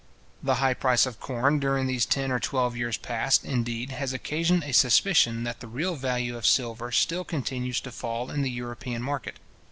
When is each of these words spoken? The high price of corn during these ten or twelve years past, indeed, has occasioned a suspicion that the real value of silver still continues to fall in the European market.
The 0.41 0.55
high 0.55 0.73
price 0.73 1.05
of 1.05 1.19
corn 1.19 1.59
during 1.59 1.85
these 1.85 2.07
ten 2.07 2.31
or 2.31 2.39
twelve 2.39 2.75
years 2.75 2.97
past, 2.97 3.45
indeed, 3.45 3.91
has 3.91 4.13
occasioned 4.13 4.63
a 4.63 4.71
suspicion 4.73 5.43
that 5.43 5.59
the 5.59 5.67
real 5.67 5.95
value 5.95 6.35
of 6.35 6.47
silver 6.47 6.91
still 6.91 7.23
continues 7.23 7.79
to 7.81 7.91
fall 7.91 8.31
in 8.31 8.41
the 8.41 8.49
European 8.49 9.03
market. 9.03 9.35